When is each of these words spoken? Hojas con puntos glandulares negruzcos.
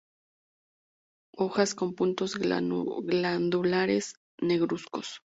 Hojas 1.35 1.75
con 1.75 1.93
puntos 1.93 2.33
glandulares 2.33 4.15
negruzcos. 4.41 5.21